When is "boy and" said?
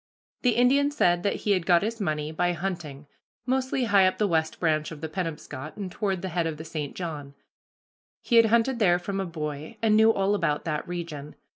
9.27-9.95